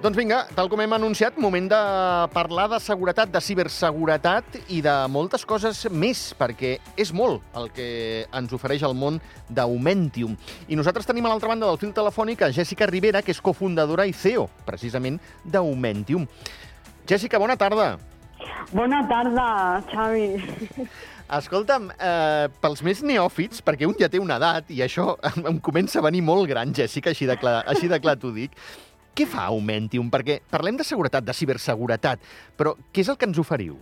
[0.00, 1.78] Doncs vinga, tal com hem anunciat, moment de
[2.32, 7.88] parlar de seguretat, de ciberseguretat i de moltes coses més, perquè és molt el que
[8.24, 9.18] ens ofereix el món
[9.52, 10.38] d'Aumentium.
[10.72, 14.08] I nosaltres tenim a l'altra banda del fil telefònic a Jèssica Rivera, que és cofundadora
[14.08, 16.24] i CEO, precisament, d'Aumentium.
[17.04, 17.98] Jèssica, bona tarda.
[18.72, 19.48] Bona tarda,
[19.92, 20.88] Xavi.
[21.30, 25.60] Escolta'm, eh, pels més neòfits, perquè un ja té una edat i això em, em
[25.60, 28.56] comença a venir molt gran, Jèssica, així de clar, així de clar t'ho dic,
[29.16, 30.10] què fa Aumentium?
[30.12, 32.22] Perquè parlem de seguretat, de ciberseguretat,
[32.56, 33.78] però què és el que ens oferiu?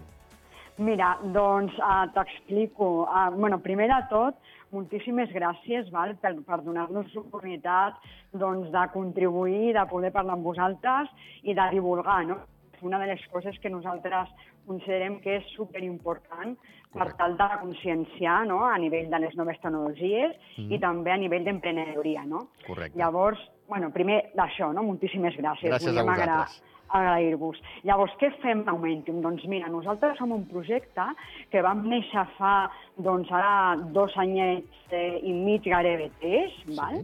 [0.79, 2.89] Mira, doncs uh, t'explico.
[3.05, 4.37] Uh, bueno, primer de tot,
[4.75, 7.99] moltíssimes gràcies val, per, per donar-nos l'oportunitat
[8.31, 11.11] doncs, de contribuir, de poder parlar amb vosaltres
[11.43, 12.21] i de divulgar.
[12.29, 12.39] No?
[12.87, 14.31] Una de les coses que nosaltres
[14.69, 16.57] considerem que és superimportant
[16.95, 18.63] per tal de conscienciar no?
[18.67, 20.71] a nivell de les noves tecnologies mm.
[20.73, 22.25] i també a nivell d'emprenedoria.
[22.29, 22.47] No?
[22.67, 22.97] Correcte.
[23.01, 24.87] Llavors, bueno, primer d'això, no?
[24.89, 25.73] moltíssimes gràcies.
[25.75, 26.59] Gràcies a vosaltres
[26.89, 27.59] agrair-vos.
[27.85, 29.21] Llavors, què fem a?
[29.25, 31.05] Doncs mira, nosaltres som un projecte
[31.53, 36.77] que vam néixer fa, doncs ara, dos anyets eh, i mig gairebé tres, sí.
[36.79, 37.03] val?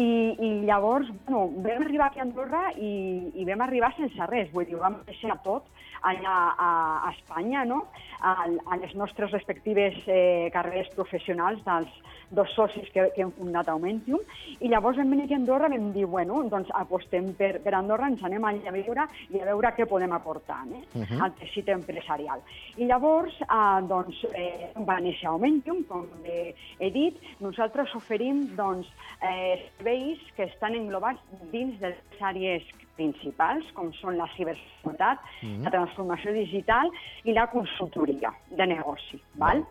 [0.00, 2.92] I, I llavors, bueno, vam arribar aquí a Andorra i,
[3.34, 5.68] i vam arribar sense res, vull dir, vam deixar tot
[6.02, 6.70] allà a,
[7.06, 7.86] a Espanya, no?
[8.20, 13.68] A, a les nostres respectives eh, carreres professionals dels dos socis que, que hem fundat
[13.68, 14.20] Aumentium,
[14.60, 17.74] i llavors vam venir aquí a Andorra i vam dir, bueno, doncs apostem per, per
[17.74, 21.22] Andorra, ens anem allà a viure i a veure què podem aportar eh, uh -huh.
[21.24, 22.40] al teixit empresarial.
[22.76, 28.86] I llavors, eh, doncs, eh, va néixer Aumentium, com bé he dit, nosaltres oferim doncs,
[29.22, 31.20] eh, serveis que estan englobats
[31.50, 32.62] dins de les àrees
[33.00, 35.64] principals, com són la ciberseguretat, uh -huh.
[35.64, 36.92] la transformació digital
[37.24, 39.22] i la consultoria de negoci.
[39.34, 39.64] Val?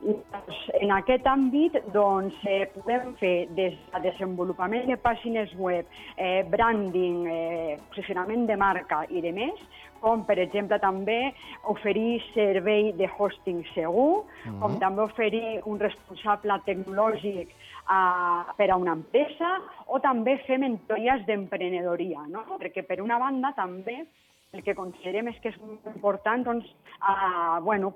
[0.00, 5.84] Doncs, en aquest àmbit doncs, eh, podem fer des de desenvolupament de pàgines web,
[6.16, 9.60] eh, branding, eh, posicionament de marca i de més,
[10.00, 11.34] com per exemple també
[11.68, 14.58] oferir servei de hosting segur, uh -huh.
[14.60, 17.48] com també oferir un responsable tecnològic
[17.90, 22.46] uh, per a una empresa, o també fer mentories d'emprenedoria, no?
[22.60, 24.04] perquè per una banda també
[24.52, 25.58] el que considerem és que és
[25.94, 26.68] important doncs,
[27.02, 27.94] uh, bueno,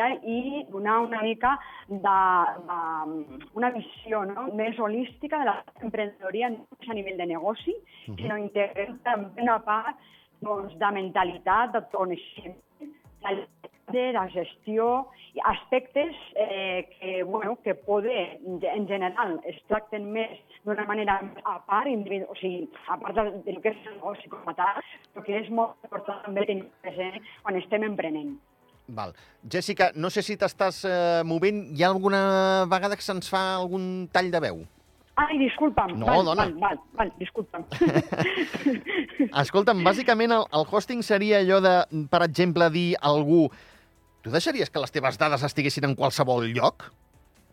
[0.00, 1.58] i donar una mica
[1.88, 4.46] de, de una visió no?
[4.56, 8.16] més holística de l'emprenedoria no a nivell de negoci, uh -huh.
[8.16, 9.96] sinó integrem també una part
[10.40, 13.46] doncs, de mentalitat, de coneixement, de
[13.92, 15.08] la gestió,
[15.44, 21.88] aspectes eh, que, bueno, que poder, en general, es tracten més d'una manera a part,
[21.90, 24.82] o sigui, a part del, del que és el negoci com a tal,
[25.14, 28.34] però que és molt important també tenir present quan estem emprenent.
[28.90, 29.14] Val.
[29.46, 31.62] Jessica, no sé si t'estàs eh, movent.
[31.76, 34.64] Hi ha alguna vegada que se'ns fa algun tall de veu?
[35.20, 35.98] Ai, disculpa'm.
[36.00, 36.46] No, val, dona.
[36.46, 37.66] Val, val, val disculpa'm.
[39.42, 41.74] Escolta'm, bàsicament el, el hosting seria allò de,
[42.10, 43.48] per exemple, dir a algú
[44.22, 46.90] tu deixaries que les teves dades estiguessin en qualsevol lloc?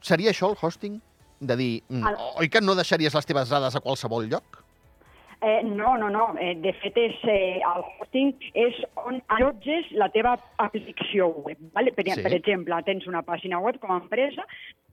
[0.01, 1.01] Seria això el hosting?
[1.39, 2.23] De dir, mm, el...
[2.41, 4.63] oi que no deixaries les teves dades a qualsevol lloc?
[5.41, 6.31] Eh, no, no, no.
[6.41, 11.61] Eh, de fet, és, eh, el hosting és on allotges la teva aplicació web.
[11.75, 11.94] Vale?
[11.94, 12.23] Per, sí.
[12.25, 14.47] per exemple, tens una pàgina web com a empresa,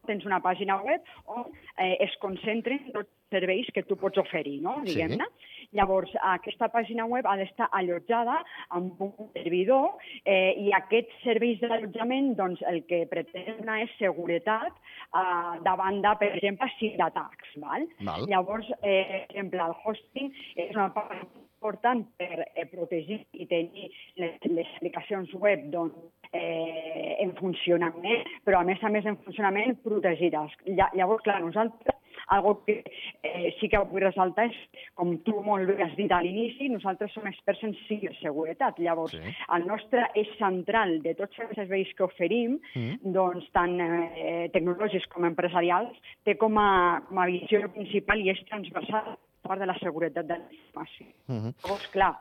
[0.06, 1.01] tens una pàgina web
[1.33, 1.47] on
[1.79, 4.77] eh, es concentren tots els serveis que tu pots oferir, no?
[4.85, 5.25] diguem-ne.
[5.25, 5.64] Sí.
[5.75, 8.39] Llavors, aquesta pàgina web ha d'estar allotjada
[8.79, 15.55] amb un servidor eh, i aquests serveis d'allotjament doncs, el que pretenen és seguretat eh,
[15.67, 17.56] davant de, per exemple, ciberatacs.
[17.65, 17.88] Val?
[18.06, 18.29] Val.
[18.31, 21.26] Llavors, eh, per exemple, el hosting és una part
[21.65, 23.91] important per eh, protegir i tenir
[24.21, 25.97] les, les aplicacions web doncs,
[26.35, 30.55] eh, en funcionament, però a més a més en funcionament protegides.
[30.69, 31.94] Llavors, clar, nosaltres
[32.29, 32.82] algo que
[33.23, 34.56] eh, sí que vull ressaltar és,
[34.99, 38.81] com tu molt bé has dit a l'inici, nosaltres som experts en ciberseguretat.
[38.85, 39.35] Llavors, sí.
[39.56, 43.15] el nostre eix central de tots els serveis que oferim, mm.
[43.17, 48.44] doncs, tant eh, tecnològics com empresarials, té com a, com a visió principal i és
[48.50, 51.06] transversal part de la seguretat de la informació.
[51.29, 51.53] Mm -hmm.
[51.65, 52.15] Llavors, clar,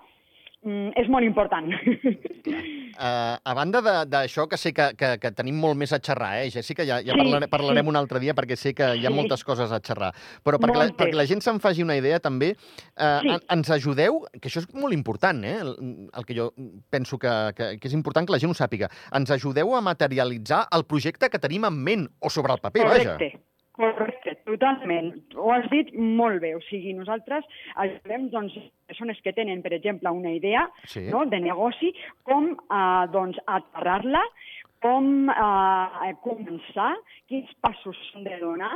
[0.64, 1.70] mm, és molt important.
[2.94, 6.50] Uh, a banda d'això, que sé que, que, que tenim molt més a xerrar, eh,
[6.54, 6.86] Jessica?
[6.86, 7.92] Ja, ja sí, parlare, parlarem sí.
[7.94, 9.16] un altre dia perquè sé que hi ha sí.
[9.16, 10.12] moltes coses a xerrar.
[10.46, 13.38] Però perquè la, perquè la gent se'n faci una idea també, uh, sí.
[13.56, 15.74] ens ajudeu, que això és molt important, eh, el,
[16.14, 16.52] el que jo
[16.94, 20.68] penso que, que, que és important que la gent ho sàpiga, ens ajudeu a materialitzar
[20.78, 23.34] el projecte que tenim en ment, o sobre el paper, Correcte.
[23.34, 23.50] vaja.
[23.74, 25.12] Correcte, totalment.
[25.36, 26.54] Ho has dit molt bé.
[26.58, 27.46] O sigui, nosaltres
[27.86, 28.56] ajudem doncs,
[28.90, 31.08] persones que tenen, per exemple, una idea sí.
[31.10, 31.94] no, de negoci,
[32.28, 34.24] com eh, doncs, aterrar-la,
[34.84, 36.94] com eh, començar,
[37.32, 38.74] quins passos s'han de donar,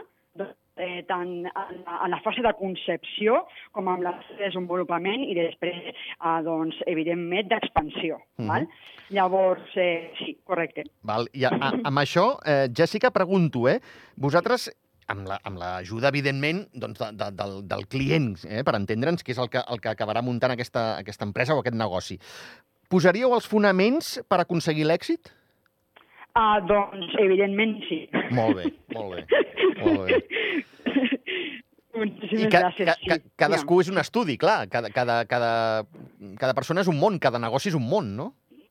[0.77, 3.41] eh, tant en, en la fase de concepció
[3.75, 8.21] com en la fase de desenvolupament i després, eh, doncs, evidentment, d'expansió.
[8.37, 8.47] Mm -hmm.
[8.47, 8.67] val?
[9.09, 10.83] Llavors, eh, sí, correcte.
[11.01, 11.27] Val.
[11.33, 13.79] I a, a, amb això, eh, Jessica, pregunto, eh,
[14.15, 14.71] vosaltres
[15.11, 19.41] amb l'ajuda, la, evidentment, doncs, de, de, del, del client, eh, per entendre'ns, que és
[19.41, 22.19] el que, el que acabarà muntant aquesta, aquesta empresa o aquest negoci.
[22.91, 25.31] Posaríeu els fonaments per aconseguir l'èxit?
[26.37, 28.03] Ah, doncs, evidentment, sí.
[28.35, 29.23] Molt bé, molt bé.
[29.81, 30.19] Molt bé.
[31.97, 32.89] Moltíssimes I ca, gràcies.
[32.91, 34.59] Ca, ca, cadascú és un estudi, clar.
[34.69, 35.51] Cada, cada, cada,
[36.37, 38.27] cada persona és un món, cada negoci és un món, no?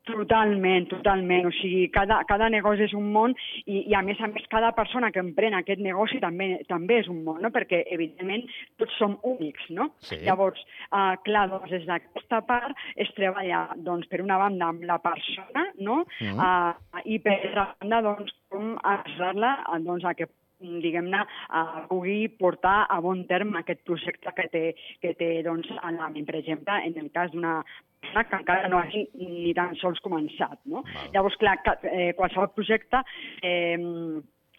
[0.06, 1.48] Totalment, totalment.
[1.48, 4.70] O sigui, cada, cada negoci és un món i, i, a més a més, cada
[4.76, 7.50] persona que emprèn aquest negoci també, també és un món, no?
[7.54, 8.46] Perquè, evidentment,
[8.78, 9.88] tots som únics, no?
[10.06, 10.20] Sí.
[10.22, 10.62] Llavors,
[10.92, 15.66] uh, clar, doncs, des d'aquesta part es treballa, doncs, per una banda, amb la persona,
[15.82, 16.04] no?
[16.22, 16.38] Mm.
[16.38, 20.30] Uh, I per altra banda, doncs, com ajudar-la doncs, a que
[20.60, 24.64] diguem-ne, uh, pugui portar a bon terme aquest projecte que té,
[25.02, 26.26] que té doncs, en l'àmbit.
[26.28, 27.58] Per exemple, en el cas d'una
[28.06, 30.60] que encara no hagi ni tan sols començat.
[30.64, 30.84] No?
[30.86, 31.10] Val.
[31.14, 31.56] Llavors, clar,
[31.90, 33.02] eh, qualsevol projecte
[33.42, 33.76] eh,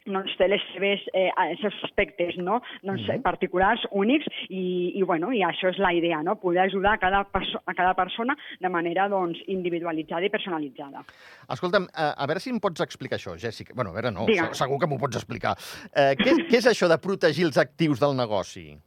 [0.07, 2.61] doncs té les seves, eh, els seus aspectes no?
[2.81, 3.21] doncs, mm -hmm.
[3.21, 6.35] particulars, únics, i, i, bueno, i això és la idea, no?
[6.35, 7.27] poder ajudar a cada,
[7.65, 11.03] a cada persona de manera doncs, individualitzada i personalitzada.
[11.49, 13.73] Escolta'm, a, a veure si em pots explicar això, Jessica.
[13.75, 14.53] bueno, a veure, no, Digue'm.
[14.53, 15.55] segur que m'ho pots explicar.
[15.95, 18.77] Eh, què, què és això de protegir els actius del negoci?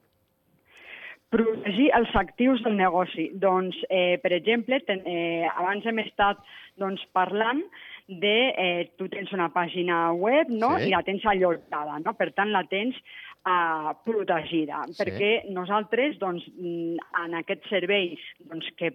[1.30, 3.30] Protegir els actius del negoci.
[3.38, 6.38] Doncs, eh, per exemple, ten, eh, abans hem estat
[6.76, 7.62] doncs, parlant
[8.10, 8.36] de...
[8.58, 10.74] Eh, tu tens una pàgina web no?
[10.78, 10.88] Sí.
[10.88, 12.14] i la tens allotjada, no?
[12.18, 14.98] per tant la tens eh, protegida, sí.
[14.98, 18.12] perquè nosaltres doncs, en aquest servei
[18.50, 18.92] doncs, que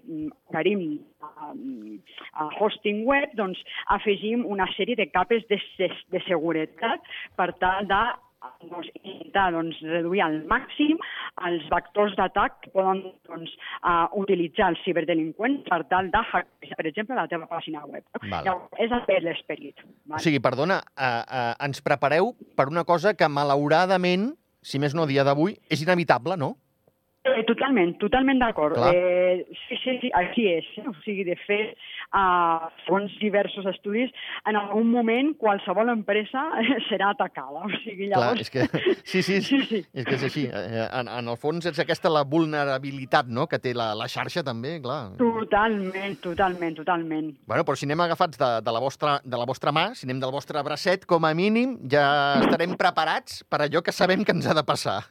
[0.49, 0.85] oferim
[1.23, 1.95] mm,
[2.41, 3.61] a hosting web doncs,
[3.95, 7.07] afegim una sèrie de capes de, de seguretat
[7.39, 8.03] per tal de
[8.69, 10.99] doncs, intentar doncs, reduir al màxim
[11.47, 16.87] els vectors d'atac que poden doncs, uh, utilitzar els ciberdelinqüents per tal de hackejar, per
[16.91, 18.05] exemple, la teva pàgina web.
[18.23, 18.45] Val.
[18.47, 19.85] Llavors, és l'esperit.
[20.11, 24.31] O sigui, perdona, uh, uh, ens prepareu per una cosa que, malauradament,
[24.65, 26.55] si més no a dia d'avui, és inevitable, no?
[27.25, 28.77] Eh, totalment, totalment d'acord.
[28.93, 30.67] Eh, sí, sí, sí, així és.
[30.85, 31.71] O sigui, de fet,
[32.13, 34.11] uh, segons diversos estudis,
[34.45, 36.43] en algun moment qualsevol empresa
[36.89, 37.65] serà atacada.
[37.65, 38.51] O sigui, llavors...
[38.53, 40.45] Clar, és que, sí, sí, sí, sí, és que és així.
[40.45, 43.47] Eh, en, en el fons és aquesta la vulnerabilitat no?
[43.49, 45.15] que té la, la xarxa també, clar.
[45.17, 47.33] Totalment, totalment, totalment.
[47.49, 50.21] Bueno, però si anem agafats de, de, la vostra, de la vostra mà, si anem
[50.21, 52.05] del vostre bracet, com a mínim ja
[52.43, 55.01] estarem preparats per allò que sabem que ens ha de passar.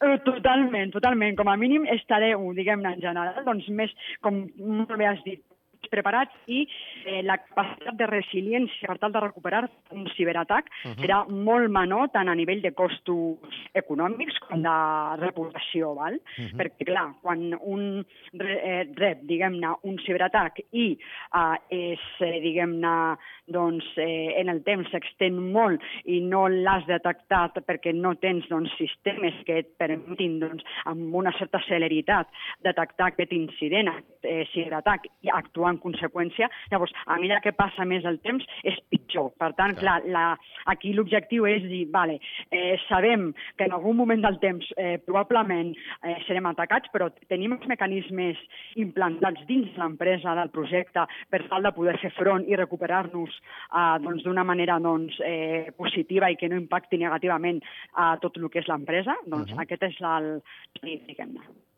[0.00, 1.34] Eh, totalment, totalment.
[1.36, 3.92] Com a mínim estareu, diguem-ne, en general, doncs més,
[4.24, 5.42] com molt bé has dit,
[5.88, 6.66] preparats i
[7.04, 9.62] eh, la capacitat de resiliència per tal de recuperar
[9.96, 11.00] un ciberatac uh -huh.
[11.00, 13.38] serà molt menor tant a nivell de costos
[13.74, 14.76] econòmics com de
[15.24, 16.14] reputació, val?
[16.14, 16.56] Uh -huh.
[16.58, 18.04] Perquè, clar, quan un
[18.40, 20.98] eh, rep, diguem-ne, un ciberatac i
[21.34, 23.16] eh, és, eh, diguem-ne,
[23.46, 28.70] doncs, eh, en el temps s'extén molt i no l'has detectat perquè no tens doncs,
[28.78, 32.28] sistemes que et permetin doncs, amb una certa celeritat
[32.66, 36.48] detectar aquest incident, aquest eh, ciberatac i actuar en conseqüència.
[36.72, 39.30] Llavors, a mesura que passa més el temps, és pitjor.
[39.40, 40.24] Per tant, clar, la,
[40.72, 42.18] aquí l'objectiu és dir, vale,
[42.50, 47.56] eh, sabem que en algun moment del temps eh, probablement eh, serem atacats, però tenim
[47.56, 48.40] els mecanismes
[48.80, 54.24] implantats dins l'empresa del projecte per tal de poder fer front i recuperar-nos eh, doncs,
[54.26, 57.62] d'una manera doncs, eh, positiva i que no impacti negativament
[57.94, 59.16] a tot el que és l'empresa.
[59.26, 59.62] Doncs uh -huh.
[59.62, 60.42] aquest és el...
[60.82, 61.69] diguem-ne.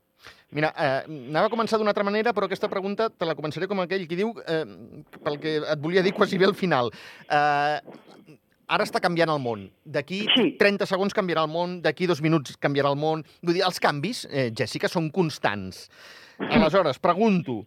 [0.52, 3.80] Mira, eh, anava a començar d'una altra manera, però aquesta pregunta te la començaré com
[3.80, 4.64] aquell que diu, eh,
[5.24, 6.92] pel que et volia dir quasi bé al final.
[7.24, 7.78] Eh,
[8.68, 9.64] ara està canviant el món.
[9.84, 10.46] D'aquí sí.
[10.60, 13.24] 30 segons canviarà el món, d'aquí dos minuts canviarà el món.
[13.40, 15.86] Vull dir, els canvis, eh, Jessica, són constants.
[16.50, 17.62] Aleshores, pregunto,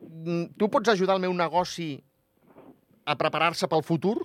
[0.00, 1.98] mm, tu pots ajudar el meu negoci
[3.04, 4.16] a preparar-se pel futur?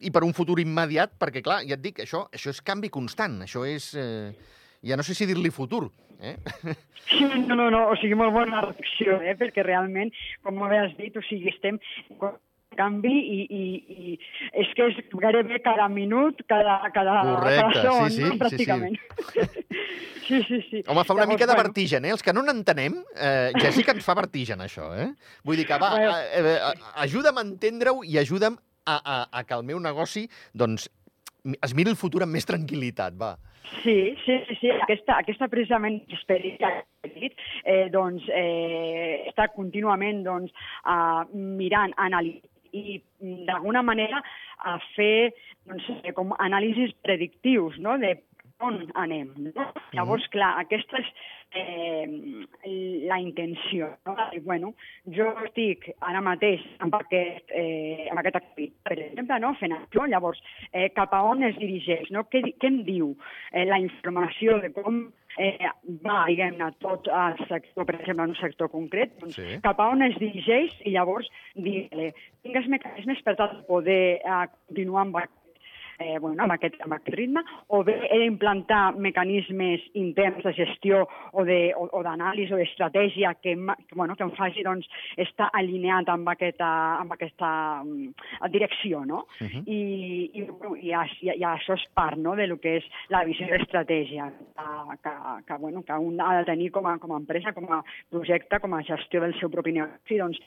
[0.00, 1.14] I per un futur immediat?
[1.16, 3.40] Perquè, clar, ja et dic, això, això és canvi constant.
[3.46, 3.94] Això és...
[3.94, 4.34] Eh,
[4.86, 5.88] ja no sé si dir-li futur.
[6.20, 6.36] Eh?
[7.06, 9.36] Sí, no, no, no, o sigui, molt bona reflexió, eh?
[9.38, 10.10] perquè realment,
[10.42, 11.78] com bé has dit, o sigui, estem
[12.76, 14.16] canvi i, i, i
[14.60, 18.38] és que és gairebé cada minut, cada, cada, Correcte, cada segon, sí, sí, no?
[18.42, 18.98] pràcticament.
[18.98, 19.62] Sí, sí.
[20.26, 20.82] sí, sí, sí.
[20.86, 22.12] Home, fa una Llavors, mica de vertigen, eh?
[22.16, 25.10] Els que no n'entenem, eh, Jessica ens fa vertigen, això, eh?
[25.46, 26.20] Vull dir que, va, bueno.
[26.20, 30.90] eh, eh, ajuda'm a entendre-ho i ajuda'm a, a, a que el meu negoci, doncs,
[31.56, 33.36] es miri el futur amb més tranquil·litat, va.
[33.82, 34.70] Sí, sí, sí.
[34.70, 36.70] Aquesta, aquesta precisament experiència
[37.02, 40.52] que he dit, eh, doncs, eh, està contínuament doncs,
[40.84, 43.00] uh, mirant, analitzant i
[43.46, 44.20] d'alguna manera
[44.68, 45.32] a fer
[45.66, 47.96] doncs, com anàlisis predictius no?
[48.02, 48.16] de
[48.60, 49.32] on anem.
[49.50, 49.66] No?
[49.96, 51.10] Llavors, clar, aquesta és
[51.56, 52.06] eh,
[53.08, 53.90] la intenció.
[54.06, 54.16] No?
[54.46, 54.72] Bueno,
[55.16, 59.52] jo estic ara mateix amb aquest, eh, amb aquest activitat, per exemple, no?
[59.60, 62.10] fent això, llavors, eh, cap a on es dirigeix?
[62.14, 62.26] No?
[62.32, 63.12] Què, què em diu
[63.52, 65.06] eh, la informació de com
[65.38, 65.70] eh,
[66.04, 69.58] va, diguem-ne, tot el sector, per exemple, en un sector concret, doncs, sí.
[69.64, 72.12] cap a on es dirigeix i llavors dir-li,
[72.46, 75.20] tingues mecanismes per tal de poder eh, continuar amb
[75.98, 81.04] eh, bueno, amb, aquest, amb aquest ritme, o bé he d'implantar mecanismes interns de gestió
[81.32, 86.68] o d'anàlisi o d'estratègia que, que, bueno, que em faci doncs, estar alineat amb aquesta,
[87.00, 87.50] amb aquesta
[87.84, 88.10] um,
[88.52, 89.26] direcció, no?
[89.40, 89.62] Uh -huh.
[89.66, 89.80] I,
[90.34, 94.30] i, i, i, i això és part no, de lo que és la visió d'estratègia
[94.30, 95.12] que, que,
[95.46, 98.60] que, bueno, que un ha de tenir com a, com a empresa, com a projecte,
[98.60, 100.18] com a gestió del seu propi negoci.
[100.18, 100.38] Doncs,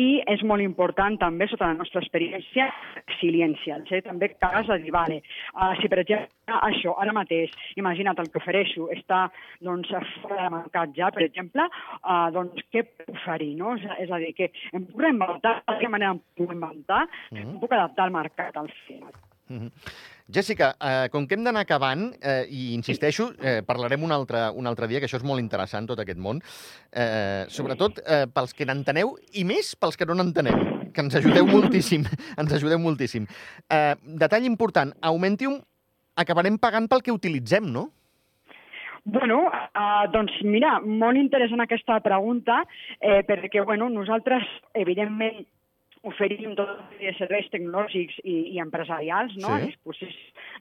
[0.00, 2.68] I és molt important també, sota la nostra experiència,
[3.02, 3.76] resiliència.
[3.90, 4.00] Eh?
[4.06, 5.18] També cagues a dir, vale,
[5.52, 9.26] uh, si per exemple això, ara mateix, imagina't el que ofereixo, està
[9.60, 11.66] doncs, fora de mercat ja, per exemple,
[12.02, 13.76] uh, doncs què puc oferir, no?
[13.76, 17.36] És, és a dir, que em puc reinventar, de quina manera em puc inventar, mm
[17.36, 17.52] -hmm.
[17.52, 19.12] em puc adaptar al mercat al final.
[19.58, 19.70] -hmm.
[20.32, 24.66] Jessica, eh, com que hem d'anar acabant, eh, i insisteixo, eh, parlarem un altre, un
[24.66, 26.40] altre dia, que això és molt interessant, tot aquest món,
[26.92, 31.46] eh, sobretot eh, pels que n'enteneu i més pels que no n'enteneu que ens ajudeu
[31.48, 32.04] moltíssim,
[32.40, 33.26] ens ajudeu moltíssim.
[33.66, 35.58] Uh, detall important, Augmentium
[36.16, 37.88] acabarem pagant pel que utilitzem, no?
[39.04, 42.60] Bueno, uh, doncs mira, molt interessant aquesta pregunta,
[43.00, 44.46] eh, perquè bueno, nosaltres,
[44.78, 45.42] evidentment,
[46.08, 49.52] oferim tot de serveis tecnològics i, i empresarials, no?
[49.54, 49.70] Sí.
[49.70, 50.16] Dispositius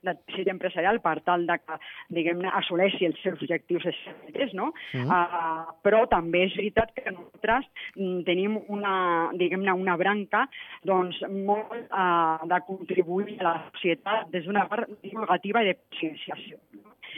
[0.06, 1.78] de teixit empresarial per tal de que,
[2.14, 4.72] diguem-ne, assoleixi els seus objectius de serveis, no?
[4.94, 5.10] Mm.
[5.10, 8.96] Uh, però també és veritat que nosaltres mm, tenim una,
[9.38, 10.46] diguem-ne, una branca
[10.88, 16.62] doncs, molt uh, de contribuir a la societat des d'una part divulgativa i de conscienciació.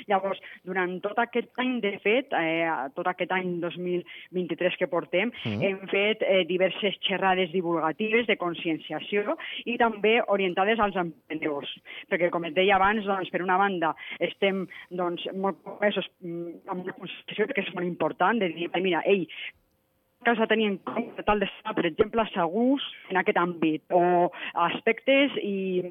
[0.09, 5.63] Llavors, durant tot aquest any, de fet, eh, tot aquest any 2023 que portem, mm.
[5.63, 9.37] hem fet eh, diverses xerrades divulgatives de conscienciació
[9.69, 11.71] i també orientades als emprenedors.
[12.11, 16.85] Perquè, com et deia abans, doncs, per una banda, estem doncs, molt compromesos mm, amb
[16.85, 19.27] una conscienciació que és molt important, de dir, mira, ei,
[20.23, 23.83] que has de tenir en compte tal de ser, per exemple, segurs en aquest àmbit,
[23.91, 24.31] o
[24.69, 25.83] aspectes i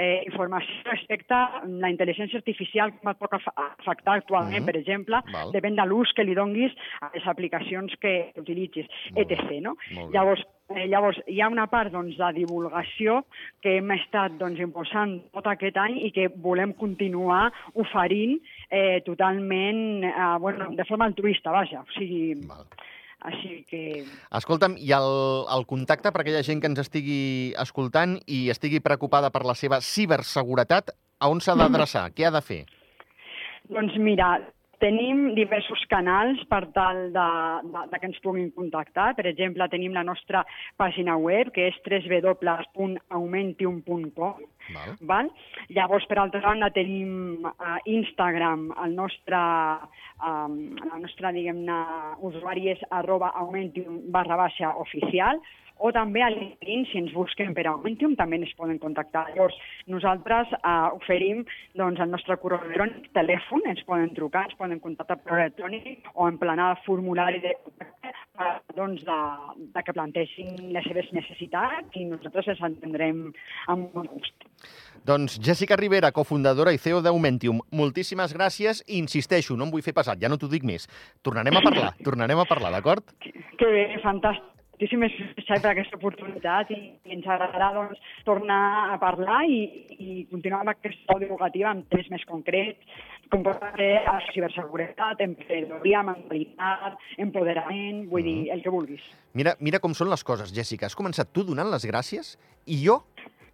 [0.00, 4.70] eh, informació respecte a la intel·ligència artificial que et pot afectar actualment, uh -huh.
[4.70, 5.52] per exemple, Val.
[5.52, 9.60] depèn de l'ús que li donguis a les aplicacions que utilitzis, Molt etc.
[9.60, 9.76] No?
[10.12, 10.42] Llavors,
[10.74, 13.24] eh, llavors, hi ha una part doncs, de divulgació
[13.60, 18.40] que hem estat doncs, impulsant tot aquest any i que volem continuar oferint
[18.70, 21.80] eh, totalment, eh, bueno, de forma altruista, vaja.
[21.80, 22.66] O sigui, Val
[23.28, 23.82] així que...
[24.36, 25.10] Escolta'm, i el,
[25.56, 29.80] el contacte per aquella gent que ens estigui escoltant i estigui preocupada per la seva
[29.84, 32.06] ciberseguretat, a on s'ha d'adreçar?
[32.16, 32.62] Què ha de fer?
[33.70, 34.38] Doncs mira,
[34.80, 37.28] Tenim diversos canals per tal de,
[37.68, 39.12] de, de que ens puguin contactar.
[39.18, 40.40] Per exemple, tenim la nostra
[40.80, 44.40] pàgina web, que és www.aumentium.com.
[44.74, 44.96] Val.
[45.12, 45.30] Val?
[45.76, 49.40] Llavors, per altra banda, tenim uh, Instagram, el nostre,
[50.26, 51.80] um, la nostra diguem-ne,
[52.30, 55.40] usuari és arroba aumentium barra baixa oficial,
[55.80, 59.24] o també a LinkedIn, si ens busquen per Augmentium, també ens poden contactar.
[59.32, 59.56] Llavors,
[59.88, 61.40] nosaltres eh, oferim
[61.78, 66.28] doncs, el nostre correu electrònic, telèfon, ens poden trucar, ens poden contactar per electrònic o
[66.28, 69.18] emplenar el formulari de eh, doncs, de,
[69.72, 73.24] de que plantegin les seves necessitats i nosaltres les entendrem
[73.72, 74.50] amb gust.
[75.06, 79.96] Doncs Jessica Rivera, cofundadora i CEO d'Augmentium, moltíssimes gràcies i insisteixo, no em vull fer
[79.96, 80.86] passat, ja no t'ho dic més.
[81.24, 83.14] Tornarem a parlar, tornarem a parlar, d'acord?
[83.24, 84.50] Que, que bé, fantàstic
[84.80, 89.58] moltíssimes gràcies per aquesta oportunitat i, i ens agradarà doncs, tornar a parlar i,
[89.92, 96.00] i continuar amb aquesta divulgativa amb temes més concrets, com pot ser la ciberseguretat, emprenedoria,
[96.06, 98.54] mentalitat, empoderament, vull dir, mm-hmm.
[98.56, 99.04] el que vulguis.
[99.36, 100.88] Mira, mira com són les coses, Jessica.
[100.88, 103.02] Has començat tu donant les gràcies i jo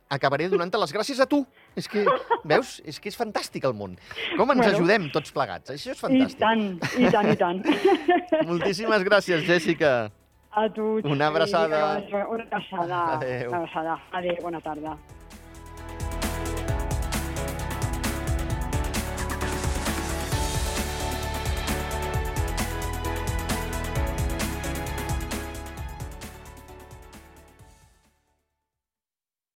[0.09, 1.43] acabaré donant-te les gràcies a tu.
[1.77, 2.05] És que,
[2.45, 2.77] veus?
[2.85, 3.97] És que és fantàstic el món.
[4.37, 5.75] Com ens bueno, ajudem tots plegats.
[5.75, 6.39] Això és fantàstic.
[6.39, 6.65] I tant,
[7.01, 7.63] i tant, i tant.
[8.51, 9.97] Moltíssimes gràcies, Jessica.
[10.57, 10.97] A tu.
[11.05, 11.83] Una abraçada.
[12.09, 13.03] Una abraçada.
[13.19, 13.51] Adéu.
[13.51, 14.01] Una abraçada.
[14.13, 14.97] Adéu, bona tarda.